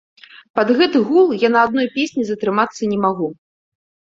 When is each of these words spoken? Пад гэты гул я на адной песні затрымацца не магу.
Пад 0.59 0.69
гэты 0.77 1.01
гул 1.09 1.27
я 1.47 1.51
на 1.57 1.65
адной 1.67 1.87
песні 1.99 2.23
затрымацца 2.31 2.91
не 2.95 2.99
магу. 3.05 3.27